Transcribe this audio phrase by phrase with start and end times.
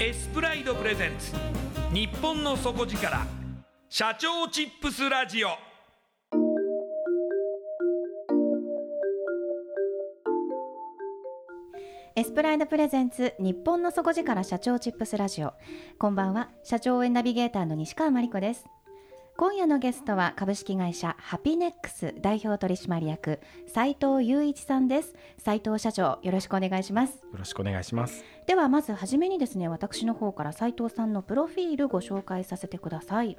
[0.00, 1.32] エスプライドプレゼンツ。
[1.92, 3.26] 日本の底力。
[3.88, 5.48] 社長チップスラジオ。
[12.14, 13.34] エスプライドプレゼンツ。
[13.40, 15.54] 日本の底力社長チップスラジオ。
[15.98, 16.50] こんばんは。
[16.62, 18.66] 社長応援ナビゲーターの西川真理子です。
[19.40, 23.38] 今夜のゲストは株式会社ハピネックス代表取締役
[23.72, 25.14] 斉藤雄一さんです。
[25.38, 27.18] 斉藤社長よろしくお願いします。
[27.18, 28.24] よろしくお願いします。
[28.48, 33.38] ではまずはじめにですね私の方から斉藤さんのプロフィールご紹介させてください。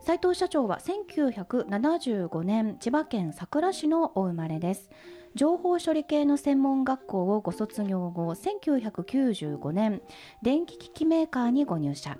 [0.00, 4.90] 斉藤社長は1975年千葉県佐倉市のお生まれです。
[5.36, 10.02] 情報処理系の専門学校をご卒業後1995年
[10.42, 12.18] 電気機器メーカーにご入社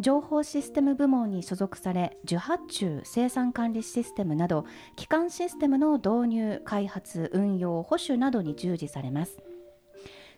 [0.00, 4.66] 情報システム部門に所属され受発注生産管理システムなど
[4.96, 9.38] 基幹システムの導入開発運用保守などに従事されます。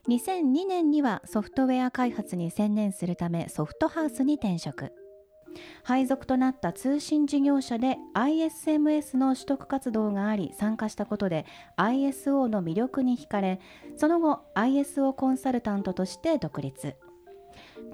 [0.09, 4.93] 2002年にはソフトウェア開発に専念するためソフトハウスに転職。
[5.83, 11.47] 配属となった通信事業者で ISMS の取得活動があり参加したことで
[11.77, 13.59] ISO の魅力に惹かれ
[13.97, 16.95] その後 ISO コンサルタントとして独立。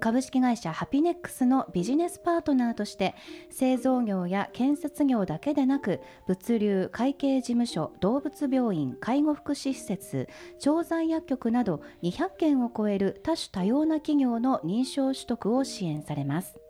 [0.00, 3.14] 株式会社ハピネックスのビジネスパートナーとして
[3.50, 16.61] 製造業や建設業だけでなく物流会計事務所動物病院介護福祉施設調剤薬局など200件を超える多種多様な企業の認証取得を支援されます。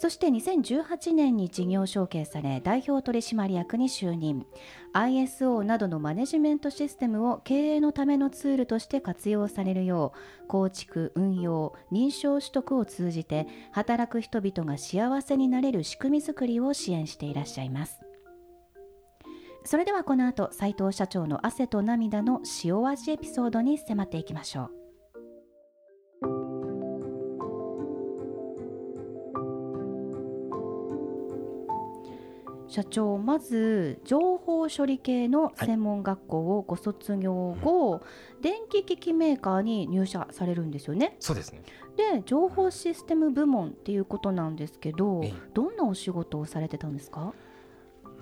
[0.00, 4.46] そして2018年に事業承継され代表取締役に就任。
[4.94, 18.00] ISO などのマネジメントシステムを経営のためのツールとして活用されるよう構築運用認証取得を通じて働く人々が幸せになれる仕組みづくりを支援していらっしゃいます。
[19.64, 24.79] それではこの後斉藤社長の汗と涙の塩味エピソードに迫っていきましょう。
[32.70, 38.00] 社長まず情報処理系の専門学校をご卒業後、はい、
[38.42, 41.16] 電気機器メーカーに入社されるんですよね。
[41.18, 41.62] そうですね。
[41.96, 45.22] で情報システム部門っていうことなんですけど
[45.52, 47.34] どんなお仕事をされてたんですか？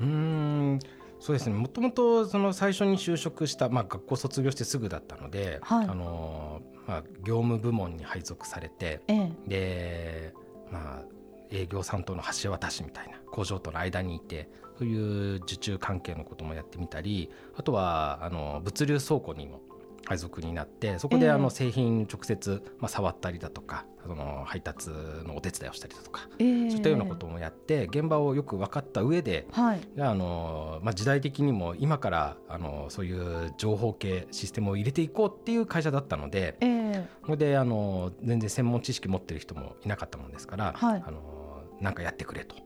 [0.01, 0.79] うん
[1.21, 1.55] そうですね。
[1.55, 10.35] もともとその最初に就職した、まあ、学校卒業してすぐだったので、はい、あのまあ、業務部門に配属されて、ええ、で
[10.73, 11.03] まあ
[11.51, 14.49] 営業さんとの橋渡しみたいな工場との間にいて
[14.79, 19.61] そういう受注関係のこともやってみたりあとはあの物流倉庫にも
[20.07, 41.39] 配属になってそこであの製品直接、まあ、触ったりだとかその配達のお手伝いをしたりだとか、えー、そういったようなこともやって現場をよく分かった上で、はい、あのまあ、時代的にも今からあのそういう情報系システムを入れていこうっていう会社だったので、えー、それであの全然専門知識持ってる人もいなかったもんですから、はい、あの
[41.81, 42.57] なんかやってくれと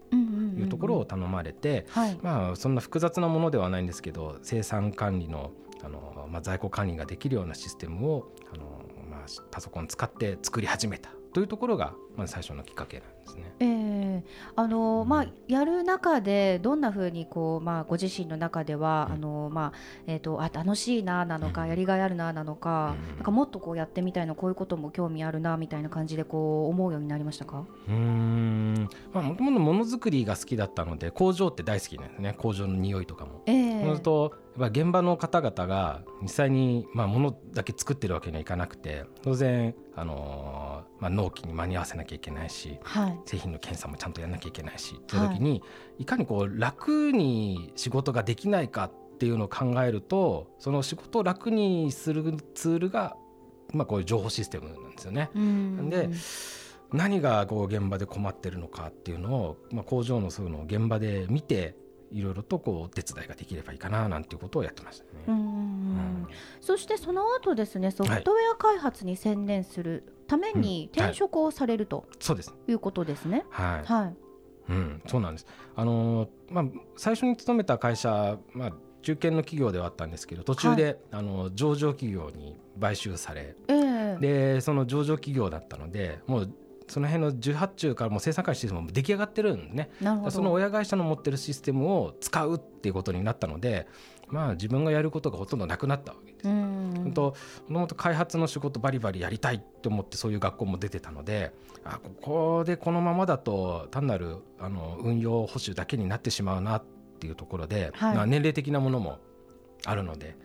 [0.63, 1.87] いうところを頼まれて、
[2.23, 5.53] まあ、そんな複雑なものではないんですけど生産管理の
[5.85, 8.65] あの、まあ、在庫管理ができるようなシステムをあの、
[9.11, 9.21] まあ、
[9.51, 13.55] パソコン使って作り始めたというところがまず最初のきっかけなんですね。
[13.61, 14.23] えー、
[14.55, 19.73] あの、うん、まあやる中でどんなふうにこうまあご自身の中では、うん、あのまあ
[20.07, 27.65] えっ、ー、とあ楽しいななのか、うん、やりがいあるななのか、なんかもっとこうやってみたいなこういうことも興味あるなみたいな感じでこう思うようになりましたか？
[27.89, 32.35] うん、まあもともとものづくりが好きだったので工場って大好きなんですね。
[32.39, 33.43] 工場の匂いとかも。
[33.47, 33.99] ええー。
[34.01, 45.57] とやっぱ現場の方々が実際にまあ物だけ作ってるわけにはいかなくて当然あのまあ、納期に間に合わせなきゃいけないし、はい、製品の検査もちゃんとやらなきゃいけないしという時に、は
[45.99, 53.17] い、いかにこう楽に仕事ができないかっていうのを考えるとその仕事を楽にするツールが、
[53.75, 55.31] まあ、こういう情報システムなんですよね。
[55.91, 56.09] で
[56.93, 61.75] 何がこう現場で困ってるのかっていうのを、まあ、工場のそういうのを現場で見て
[62.13, 65.11] いろいろとこうお手伝いができればいいかななんていうことをやってましたね。
[65.29, 66.27] うん、
[66.61, 72.55] そしてその後ですねソフトウェア開発に専念するために転職をされる、とそうです。
[72.69, 73.45] いうことですね。
[73.51, 74.17] はい、はい。
[74.69, 75.47] うん、そうなんです。
[75.75, 76.65] あのまあ
[76.97, 78.73] 最初に勤めた会社、まあ
[79.03, 86.55] 中堅の企業ではあったんですけど途中で、はい、あの上場企業に買収され、えー、でその上場企業だったのでもう
[86.93, 89.91] その辺の18中からもう生産開始システムも出来上がってるんでね。
[90.29, 93.87] その親会社の持ってるシステムを使うっていうことになったので
[94.29, 96.49] まあ自分がやることがほとんどなくなったわけです。
[96.49, 97.35] 本当も
[97.67, 106.85] ともと開発の仕事バリバリやりたいって思ってそういう学校も出てたのであここでこのままだと単なるあの運用保守だけになってしまうなっ
[107.21, 109.19] ていうところで、はい、まあ、年齢的なものも
[109.87, 110.37] あるので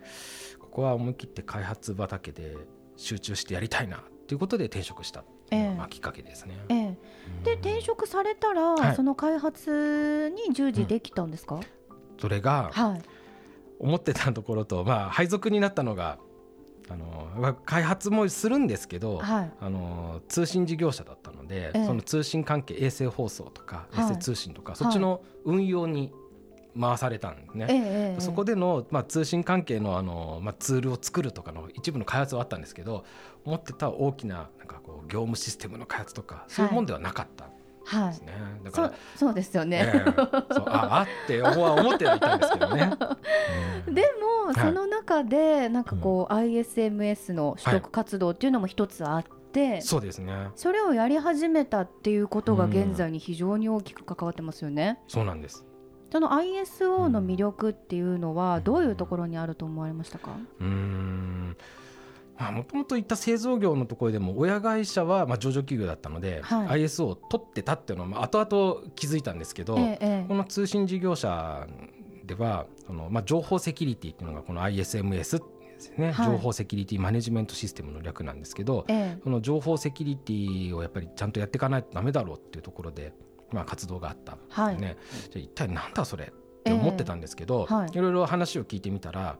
[0.58, 2.56] ここは思い切って開発畑で
[2.96, 6.58] 集中してやりたいなということで転職したえまあ、きっかけですね。
[6.68, 6.98] ええ、
[7.44, 11.62] で転職されたら、はい、その開発に従事できたんですか、うん、
[12.20, 13.02] それが、はい、
[13.78, 16.18] 思ってたところと、まあ、配属になったのが
[16.90, 26.12] あの開発もするんですけど、はい、あの通信事業者だったので、ええ、その通信関係衛星放送とか、衛星通信とか、そっちの運用に
[26.80, 33.04] 回されたんですね、ええ、そこでの、まあ、通信関係のあの、まあ、ツールを作るとかの一部の開発はあったんですけど
[33.44, 37.48] 思ってた大きななんかこう業務システムの開発とかそういうもんではなかった。
[37.88, 38.34] はい、ね、
[38.64, 42.92] だからそうですよね、えー、そうああって思ってはいたんですけどね、
[43.86, 44.02] うん、で
[44.46, 50.48] も、その中でなんかこう、うん、ISMS の取得活動っていうのも一つあって、はい、そうですね。
[50.54, 55.64] それをやり始めたっていうことが現在に非常に大きく関わってますよね、そうなんです
[56.10, 60.30] その ISO の魅力っていうのはどういうところにあると思われましたか？
[60.60, 61.56] うん。
[62.40, 71.66] もともといった製造業のところでも親会社はまあ上場企業だったので、はい、ISO を取ってたっていうのは後々気づいたんですけど、ええ、この通信事業者
[72.24, 75.24] ではその、まあ、情報セキュリティっていうのがこの ISMS で
[75.80, 81.60] すね、はい、情報セキュリティマネジメントシステムの略なんですけど、ええ、その情報セキュリティをやっぱりちゃんとやってい。
[81.60, 83.12] かないとだめだろうっていうところで
[83.52, 84.96] まあ、活動があった、はい、ね、
[85.30, 86.24] じゃ一体なんだそれ？
[86.26, 86.30] っ
[86.64, 87.76] て思ってたんですけど、えー。
[87.82, 89.38] はい、いろいろ話を聞いてみたら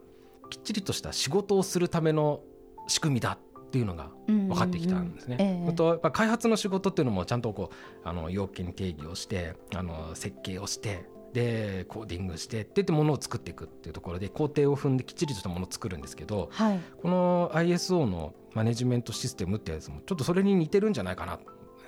[0.49, 2.41] きっちりとした仕事をするための
[2.87, 5.37] 仕組みだっていうのが分かってきたんですね。
[5.61, 21.39] うんうん、とやっぱ開発の仕事っていうのもちゃんとこうあの要件定義をしてあの設計をしてでコーディングしてって言ってものを作っていくっていうところで工程を踏んできっちりとしたものを作るんですけど、はい、この ISO のマネジメントシステムってやつもちょっとそれに似てるんじゃないかな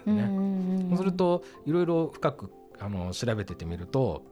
[0.06, 0.88] ね。
[0.90, 4.24] そうするといろいろ深くあの調べててみると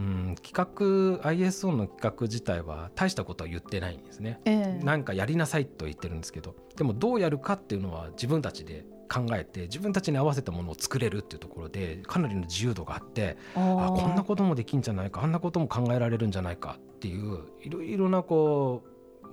[0.00, 18.82] うん企画 ISO の企画自体は大したことは言ってないんですね、えー、なんかやりなさいと言ってるんですけどでもどうやるかっていうのは自分たちで考えて自分たちに合わせたものを作れるっていうところでかなりの自由度があってあこんなこともできんじゃないかあんなことも考えられるんじゃないかっていういろいろなこ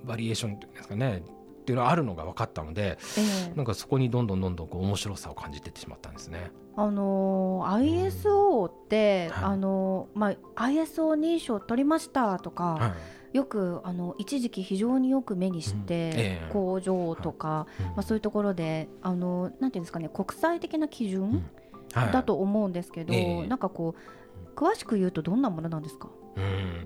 [0.04, 1.24] うバリエーションっていうんですかね
[1.62, 6.50] っていうのがあるのが分かったので、えー、なんかそこにどんどんどんどんこう面白さを感じてってしまったんですね。
[6.76, 12.94] あのー、ISO って、うん、あのー、まあ、ISO 認証取りましたとか、は
[13.32, 15.86] い、よくあの一時期非常によく目にして、うん。
[16.20, 21.44] えー、工場とか、はい、まあ、そういうところであのなんていうんですかね国際的な基準、
[21.92, 26.84] はい、だと思うんですけど、えー、なんかこう詳しく言うとどんなものなんですか、うん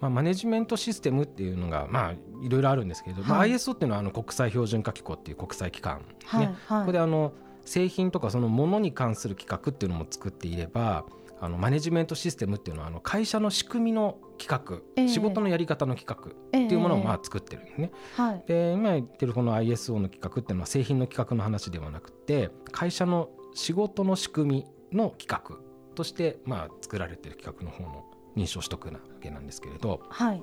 [0.00, 3.30] まあ、マネジメントシステムっていうのが、まあ、いろいろあるんですけど、はい。
[3.30, 6.46] まあ、ISO っていうのはあの国際標準化機構っていう国際機関、ねはい。
[6.46, 7.32] はい、ここであの
[7.64, 11.04] 製品とかそのものに関する企画っていうのも作っていれば
[11.40, 17.90] あのマネジメントシステムっていうのはあの会社の仕組みの企画、えー、仕事のやり方の企画っていうものをまあ作ってるんですね。
[17.92, 25.58] えーはい、で今言ってるこの ISO の企画っていうのは製品の企画の話ではなくて会社の仕事の仕組みの企画
[25.94, 28.04] としてまあ作られてる企画の方の
[28.36, 30.42] 認証取得なわけなんですけれど、はい、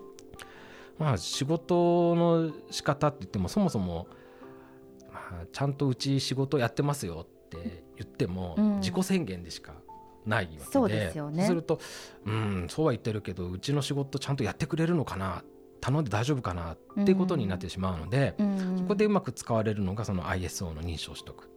[0.98, 4.08] まあ仕事の仕方って言ってもそもそも、
[5.12, 9.74] まあ、ちゃんとうち仕事やってますよって言っても、自己宣言でしか
[10.26, 11.80] ないわけで,、そうですよね、すると
[12.26, 15.44] うんそうは言ってるけどうちの仕事ちゃんとやってくれるのかな？
[15.82, 16.74] 頼んで大丈夫かな？
[16.74, 18.36] っていうことになってしまうので、
[18.78, 21.51] そこでうまく使われるのがその ISO の認証取得。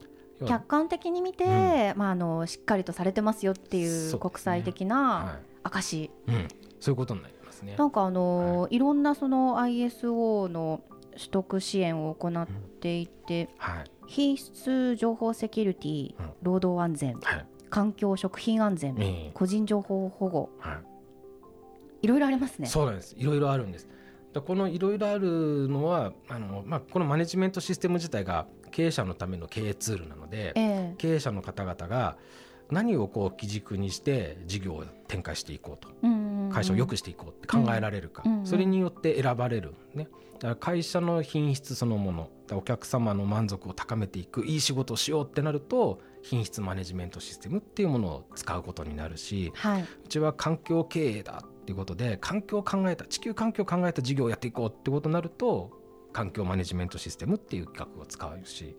[0.46, 6.48] 客観的に見て、うん、まあ、あのしっかりとされてますよっていう国際的な証、ねはいうん、
[6.80, 7.76] そういうことになりますね。
[7.78, 10.80] なんかあの、はい、いろんなその ISO の
[11.12, 12.48] 取得支援を行っ
[12.80, 18.96] ていて、うんはい、品質情報セキュリティ、労働安全、はい、環境食品安全、
[19.32, 20.80] 個人情報保護、は
[22.02, 22.66] い、いろいろありますね。
[22.66, 23.14] そうなんです。
[23.16, 23.88] いろいろあるんです。
[24.40, 32.16] このいろいろあるのはあの、まあ、このマネジメントシステム自体が経営者のための経営ツールなので、えー、経営者の方々が
[32.72, 35.88] 何をこう基軸にして事業を展開していこうと、
[36.52, 55.83] 会社を良くしていこうって考えられるか、それによって選ばれる、ね、だから会社の品質そのものお客様の満足を高めていくいい仕事をしようってなると品質マネジメントシステムっていうものを使うことになるし、はい、うちは環境経営だっていうことで環境を考えた地球環境を考えた事業をやっていこうってことになると
[56.14, 58.76] 環境マネジメントシステムっていう企画を使うし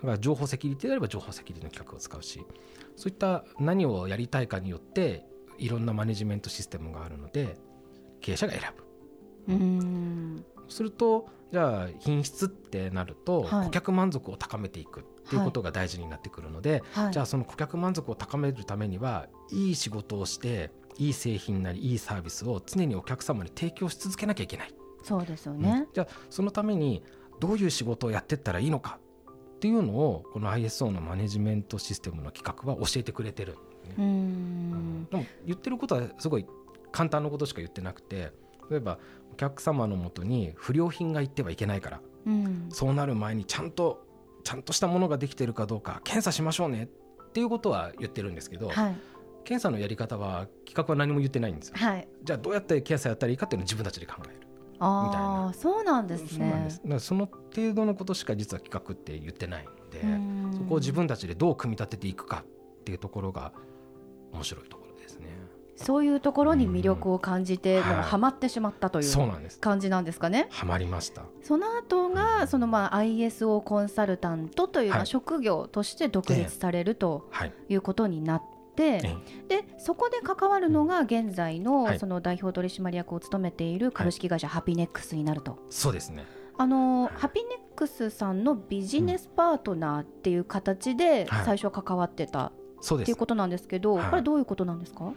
[0.00, 2.44] だから情報セキュリティであれば情報セキュリティの企画を使うし
[2.96, 5.24] そういった何をやりたいかによって
[5.56, 7.56] いろんなマネジメントシステムがあるので
[8.20, 9.54] 経営者が選ぶ。
[9.54, 24.74] うんするとじゃあ品質ってなると、顧客満足を高めていくっていうことが大事になってくるので、はい、じゃあその顧客満足を高めるためにはいい仕事をしていい製品なりいいサービスを常にお客様に提供し続けなきゃいけない。
[25.08, 27.02] そうですよね、うん、じゃあそのために
[27.40, 28.98] どういう仕事をやっていったらいいのか
[29.56, 33.58] っていうのをこの ISO のマネジメントシステムの企画は教えてくれてる、ね、
[33.98, 36.46] うん、でも言ってることはすごい
[36.92, 38.32] 簡単なことしか言ってなくて
[38.70, 38.98] 例えば
[39.32, 44.06] お客様のもとに不良品が行ってはいけないから、うん、そうなる前にちゃんと
[44.44, 48.96] ちゃんとしたものができてるかどうか検査しましょうねっていうことは言ってるんですけど、はい、
[49.44, 54.47] 検査のやり方は企画は何も言ってないんですよ、はい、じゃあどうやって検査やったらいいかっていうのを自分たちで考える。
[54.80, 55.52] みたいな。
[55.54, 56.68] そうなんですね。
[56.90, 63.52] そその程度のことしか実は企画って言ってないのでそこを自分たちでどう組み立てていくかっていうところが
[64.32, 65.26] 面白いところですね。
[65.76, 69.14] そういうところに魅力を感じて、もうはまってしまったという
[69.60, 70.48] 感じなんですかね？
[70.50, 71.22] はまりました。
[71.40, 77.30] その後が、そのまあ ISO コンサルタントという、職業として独立されると
[77.68, 78.42] いうことになっ
[78.78, 79.00] て、
[79.48, 85.58] でそこで関わるのが現在のその代表取締役を務めている株式会社ハピネックスになると。
[85.70, 86.24] そうですね。
[86.56, 92.52] あのハピネックスさんのビジネスパートナーっていう形で最初関わってた、っ
[93.04, 95.12] ていうことなんですけど、これどういうことなんですか？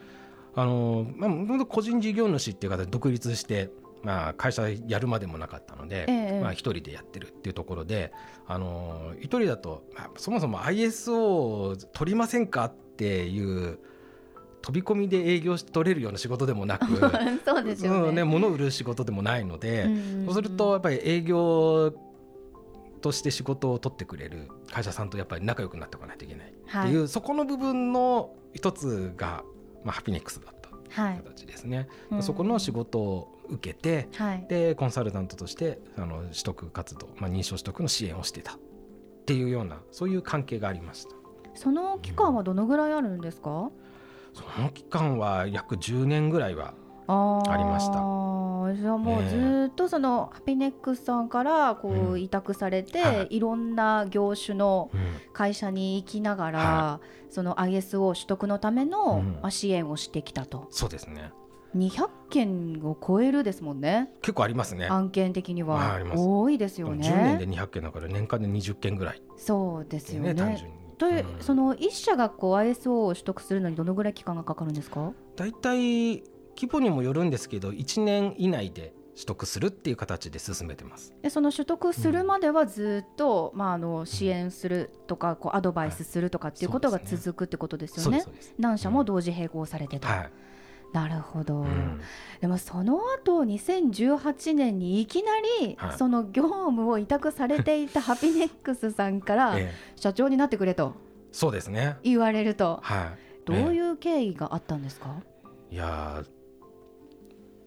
[0.56, 3.70] あの、まあ、個人事業主っていう方で独立して
[4.04, 8.12] まあ、会社やるまでもなかったので、ええ、まあ、一人でやってるっていうところで
[8.48, 12.66] あの一人だと、まあ、そもそも ISO 取りませんか？
[12.66, 13.80] っていう
[14.62, 16.86] 飛び込みで営業し取れるような仕事でもなく
[17.44, 19.88] そうですよね,、うん、ね物を売る仕事でもないので、
[20.26, 21.94] そうするとやっぱり営業
[23.02, 29.44] として仕事を取ってくれる会社さんとやっぱり仲良くなっておかないといけないっていう、はい、そこの部分の一つが、
[29.84, 30.70] まあ、ハピネックスだった
[31.18, 31.88] 形ですね。
[32.12, 38.60] はい、そこの仕事を受けて、はい、でコンサルタントとしてあの取得活動、まあ、認証取得の支援をしてたっ
[39.26, 41.21] ていうようなそういう関係がありました。
[41.56, 43.72] その期間はどのぐらいあるんですか、うん、
[44.34, 46.74] その期間は約10年ぐらいは
[47.08, 47.94] ありました。
[48.74, 53.06] じゃあもうずっとそのハピネックスさんからこう委託されて、うん。
[53.06, 54.92] はい、いろんな業種の
[55.34, 61.32] 会社に行きながら、はい、その ISO 取得のための支援をしてきたと、そうですね。
[61.76, 64.14] 200件を超えるですもんね。
[64.22, 64.88] 結構ありますね。
[64.88, 66.00] 案件的には。
[66.16, 67.10] 多いですよね。
[67.10, 69.22] 10年で200件だから年間で20件ぐらい。
[69.38, 75.14] そうですよね単純にという、うん、その一社がこう ISO を取得するのにどのぐらい期間がかかるんですか？
[75.36, 76.22] 大体
[76.56, 81.16] 規模にもよるんですけど1年以内で取得するっていう形で進めてます。
[81.24, 88.20] でその取得するまではずっと、うん、まあ、あの支援するとか、こうアドバイスするとかっていうことが続くってことですよね。
[88.20, 88.28] はい、
[88.60, 90.32] 何社も同時並行されてと、はい
[90.94, 92.02] なるほど、うん、
[92.42, 95.32] でもその後2018年にいきな
[95.62, 99.56] りその業務を委託されていたハピネックスさんから
[99.96, 100.94] 社長になってくれと。
[101.32, 101.96] そうですね。
[102.04, 105.16] 言われると、はい、どういう経緯があったんですか、
[105.72, 106.24] いや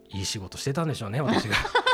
[0.09, 1.55] いい仕事してたんでしょうね私が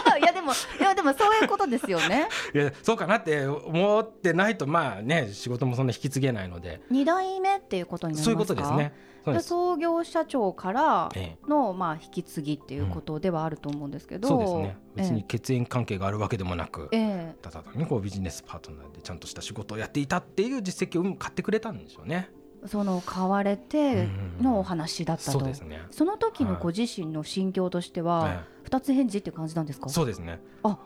[0.42, 2.28] でもいやでもそういうことですよね。
[2.54, 6.82] いやそうかなって思ってないとまあね仕事もそんな引き継げないので。
[6.92, 8.32] 2代目っていうことになりますか？
[8.32, 9.42] そういうことですね。
[9.42, 11.10] 創業社長から
[11.48, 14.78] の、まあ、引き継ぎっていうことではあると思うんですけど、そうですね。
[14.96, 17.36] 別に血縁関係があるわけでもなく、え。
[17.40, 22.32] ただ単にこうビジネスパートナーでちゃんとした仕事をやっていたっていう実績を買ってくれたんでしょうね。
[22.66, 24.08] その買われて
[24.40, 29.90] のお話だったと、うんうん、そね、その時のご自身の心境としては、二つ返事っていう感じなんですか？
[29.90, 30.40] そうですね。
[30.64, 30.78] あ。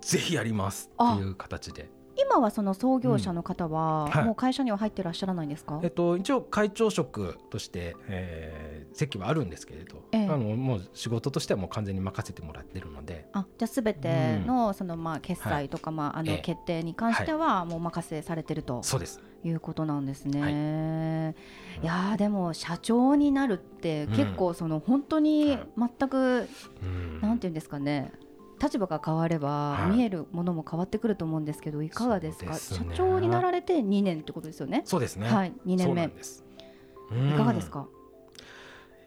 [0.00, 13.28] ぜひやりますっていう形で今はその創業者の方は、もう会社には入ってらっしゃらないんですか、えっと、一応会長職として、えー、席はあるんですけれど、えー、あのもう仕事としてはもう完全に任せてもらってるので。
[13.32, 19.22] あじゃあすべての,、そのまあ決済とか、まあ、あの決定に関してはもう任せされてると、そうです。
[19.44, 21.34] いうことなんですね。
[21.80, 26.48] はい、いやでも社長になるって結構その本当に全く、
[26.82, 28.12] うん、なんていうんですかね
[28.60, 34.82] 立場が変われば見えるものも変わってくると思うんですけどいかがですか、ね、社長になられて2年ってことですよね？
[34.84, 35.28] そうですね。
[35.28, 36.04] はい2年目。
[36.04, 37.86] いかがですか？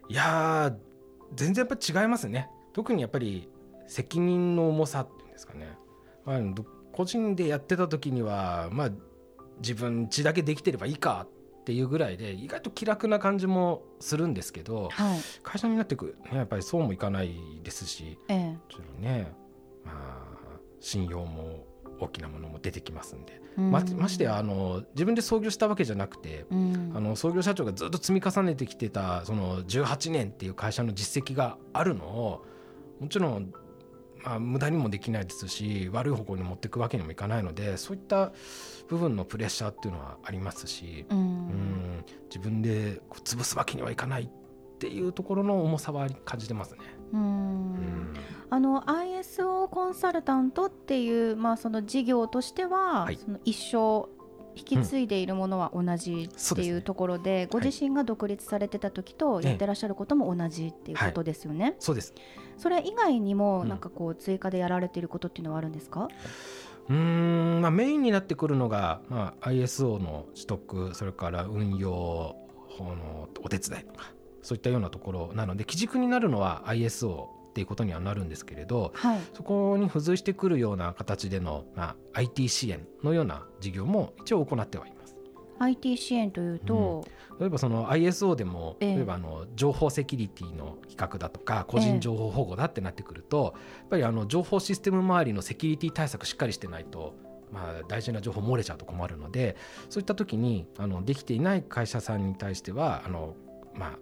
[0.08, 0.76] いや
[1.36, 2.50] 全然やっぱ違いますね。
[2.74, 3.50] 特にやっぱり
[3.88, 5.78] 責任の重さっていうんですかね、
[6.26, 6.40] まあ、
[6.92, 8.92] 個人でやってた時にはまあ
[9.60, 11.30] 自分血だけできてればいいかっ
[11.70, 19.32] ていうぐらいで意外と気楽な感じもするんですけど、はい、会社になっていく、ね、やっぱりそうもいかないですし、ええ、ちょっとね、
[19.86, 21.68] まあ、信用も
[22.00, 23.70] 大きなものも出てきますんで、ん。
[23.70, 32.46] まましてやあの自分で創業したわけじゃなくて、あの創業社長がずっと積み重ねてきてたその18年っていう会社の実績があるのを
[33.00, 33.54] もちろん
[34.24, 38.32] まあ、無駄にもできないですし悪い方向に持っていくわけにもいかないのでそういった
[38.88, 46.80] 部分のプレッシャーっていうのはありますし、うん、自分でこう潰すわけにはいかないっていうところの重さは感じてますね。
[47.14, 48.14] うん。
[48.50, 54.10] あの ISO コンサルタントっていう、まあ、その事業としては、はい、その一生
[54.56, 61.64] 引き継いでいるものは同じっていうところで、ご自身が独立されてた時とやってらっしゃることも同じっていうことですよね。
[61.66, 62.14] はい、そうです。
[62.60, 66.10] それ以外にもなんかこう追加でやられていることっていうのはあるんですか、
[66.90, 72.36] うんまあ、メインになってくるのが、まあ、ISO の取得それから運用
[72.80, 77.30] のお手伝いとかそういったようなところなので基軸になるのは ISO
[77.60, 85.18] っていうことにはなるんですけれど、はい、そこに付随してくるような形での、まあ、IT 支援のような事業も一応行ってはいます。
[85.60, 97.14] IT 支援というと、うん、例えばその ISO でも、例えばあの情報セキュリティの企画だとか個人情報保護だってなってくると、やっぱりあの情報システム周りのセキュリティ対策しっかりしてないと
[97.52, 99.56] まあ、大事な情報漏れちゃうと困るので
[99.90, 103.34] そういった時にあのできていない会社さんに対してはあの、
[103.74, 103.98] ま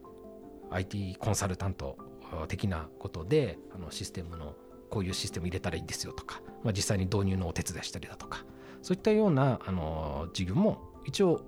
[0.69, 1.97] あ、IT コンサルタント
[2.47, 4.55] 的なことであのシステムの
[4.89, 8.45] こういうシステム入れたらいいですよとか、まあ、実際に導入のお手伝いしたりだとか
[8.81, 11.41] そういったようなあの事業も一応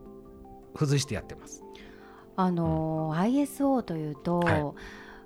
[0.74, 1.64] 付随してやってます。
[2.36, 4.64] あの、うん、ISO というと、はい、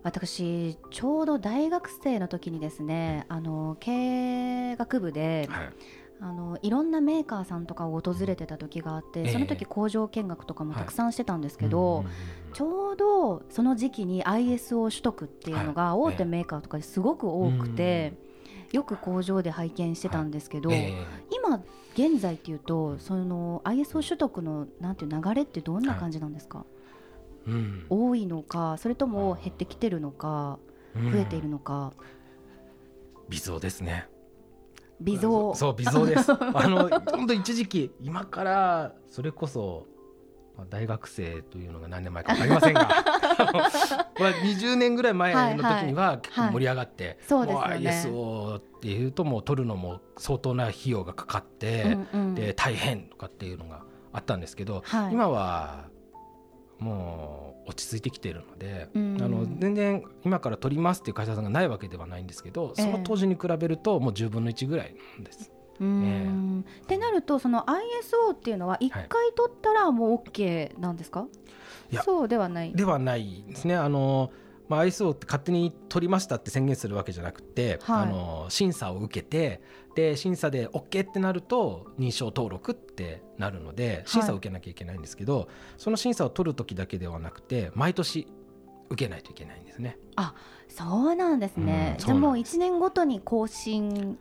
[0.03, 3.91] 私ちょうど大学生の時にですねあの経
[4.71, 5.73] 営学部で、はい
[6.23, 12.05] あのいろんなメーカーさんとかを訪れてた時があって、その時工場見学とかもたくさんしてたんですけど、はい
[12.53, 18.13] ちょうどその時期に ISO 取得っていうのが大手メーカーとかですごく多くて、
[18.71, 21.63] よく工場で拝見してたんですけど、今
[21.95, 26.65] 現在っていうとその ISO 取得のなんていう流れってどんな感じなんですか、
[27.47, 30.59] うん、多いのかそれとも減ってきてるのか
[30.95, 31.91] 増えているのか、
[33.29, 34.07] 微増ですね
[35.03, 35.53] 微増。
[35.55, 36.31] そう微増です。
[36.33, 39.85] あの本当一時期今からそれこそ
[40.69, 42.87] 大学生というのが何年前か分かりませんが。
[44.15, 47.17] これ20年ぐらい前の時には結構盛り上がって、はい。
[47.27, 55.85] そうですね、ISO っていうともう取るのも相当な費用がかかって、うんうん、で大変とかっていうのがあったんですけど、はい、今は
[56.79, 65.51] もう落ち着いてきているので、あの全然今から取りますっていう会社さんがないわけではないんですけど、その当時に比べるともう10分の1ぐらいなんです。
[65.79, 71.27] うん、えー、ってなるとその ISO っていうのは1回取ったらもう OK なんですか、は
[71.91, 72.73] い、そうではない。
[72.73, 73.75] ではないですね。
[73.75, 74.31] あの、
[74.69, 79.61] まあ、ISO って勝手に取りましたって宣言するわけじゃなくて、はい、あの審査を受けて
[79.95, 88.27] で審査で OK ってなると認証登録ってなるので審査を受けなきゃいけないんですけど、はい、その審査を取る時だけではなくて毎年
[88.89, 89.97] 受けないといけないんですね。
[90.15, 90.33] あ
[90.67, 94.17] そうなんですね、うん、じゃあもう1年ごとに更新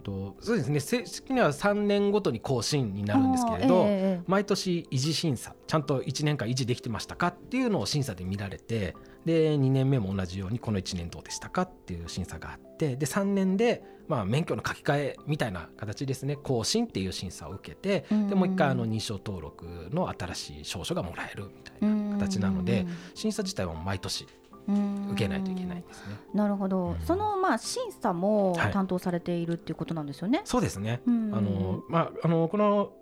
[0.00, 0.80] とそうですね。
[0.80, 16.36] 正式には3年ごとに更新になるんですけれど、えー、毎年維持審査ちゃんと1年間維持できてましたかっていうのを審査で見られてで2年目も同じようにこの1年どうでしたかっていう審査があってで3年で、まあ、免許の書き換えみたいな形ですね。
[16.36, 24.26] 更新っていう審査を受けてでもう一回あの認証登録の新しい証書がもらえるみたいな形なので審査自体は毎年
[24.66, 26.16] 受けないといけないですね。
[26.34, 30.38] なるほど、うん、そのまあ審査も担当されているっていうことなんですよね？
[30.38, 31.00] はい、そうですね。
[31.06, 32.92] あのまああのこの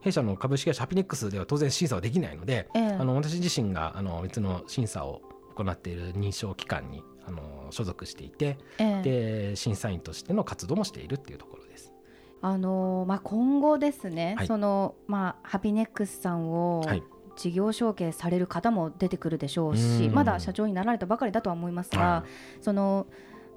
[0.00, 5.22] 弊社の株式会社ハピネックスでは当然審査はできないので、えー、あの私自身があの別の審査を
[5.56, 9.02] 行っている認証機関にあの所属していて、えー、
[9.50, 11.92] で審査員としての活動もしているっていうところです。
[12.40, 17.02] あのまあ、今後ですね、はい、そのまあ、ハピネックスさんを、はい
[17.38, 23.06] 事業承継される方も出てくるでしょうし、まだ社長になられたばかりだとは思いますが、はい、その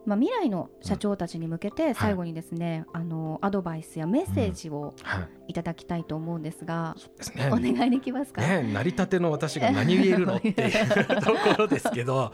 [0.06, 4.96] まあ、未来の社長たちに向けて最後にですね、うんはい、あのアドバイスやメッセージを
[5.48, 5.54] い。
[5.54, 6.96] ただきたいと思うんですが、
[7.36, 10.54] うんはい、お願いできますか、ね、成り立ての私が何言えるのっていう
[11.22, 12.32] ところですけど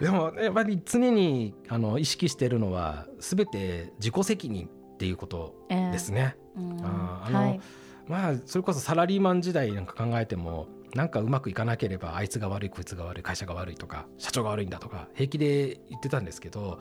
[0.00, 6.36] でもやっぱり常にあの意識しているのは全て自己責任っていうことですね。
[6.56, 7.60] えーうん、ああの、はい
[8.08, 16.78] まあそれこそサラリーマン時代なんか考えてもなんかうまくいかなければあいつが悪いこいつが悪い会社が悪いとか社長が悪いんだとか平気で言ってたんですけど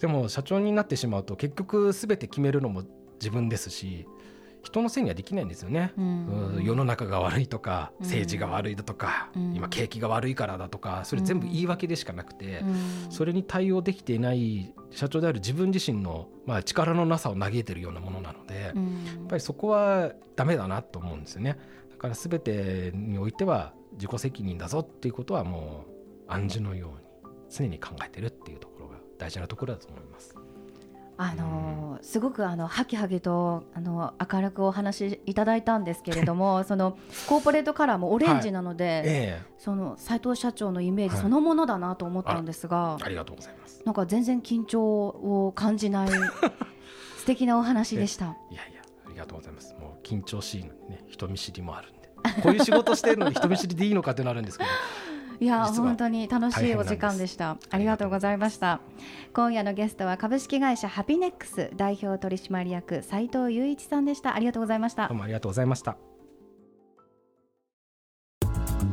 [0.00, 2.84] でも社長になってしまうと結局全て決めるのも
[3.20, 4.06] 自分ですし
[4.64, 12.64] 人のせいにはできないんですよね、うん、世の中が悪いとか政治が悪いだとか、うん、今景気が悪いからだとかそれ全部言い訳でしかなくて、う
[13.08, 18.72] ん、それに対応できていない社長である自分自身の、まあ、力のなさを嘆いてるようなものなので、やっ
[19.28, 21.58] ぱりそこはダメだなと思うんですよね。
[21.90, 25.84] だから全てにおいては自己責任だぞっていうことはも
[26.28, 27.04] う暗示のように
[27.50, 30.33] 常に考えてるっていうところが大事なところだと思います。
[31.16, 36.98] あのすごくあのハキハキとあの明るくお話しいただいたんですけれども その
[37.28, 43.82] コーポレートカラーもオレンジなので、はいええ、その斉藤社長のイメージそのものだなと思ったんですが、はい、ありがとうございます。
[43.84, 46.08] なんか全然緊張を感じない
[47.18, 48.36] 素敵なお話でした。
[48.50, 49.74] いやいやありがとうございます。
[49.80, 52.04] もう緊張しいのにね人見知りもあるんで。
[52.42, 54.70] こういう仕事してるのに人見知りでいいのかってなるんですけど
[55.40, 57.56] いや本当に楽しいお時間でした。
[57.70, 58.80] ありがとうございました。
[59.32, 64.34] 今夜のゲストは株式会社ハピネックス代表取締役斉藤雄一さんでした。
[64.34, 65.08] ありがとうございました。
[65.08, 65.96] どうもありがとうございました。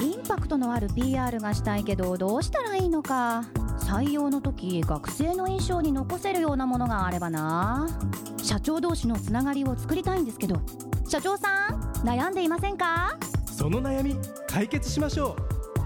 [0.02, 3.44] インパクトのある PR がしたいけどどうしたらいいのか。
[3.80, 7.88] 採用の時学生の印象に残せるようなものがあればな。
[8.38, 10.62] 社長同士のつながりを作りたいんですけど。
[11.08, 13.18] 社長さん悩んでいませんか？
[13.46, 14.16] その悩み
[14.48, 15.51] 解決しましょう